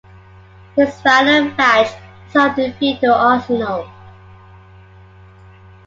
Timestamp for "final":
1.03-1.53